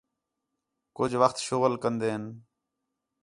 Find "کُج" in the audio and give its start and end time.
0.95-1.11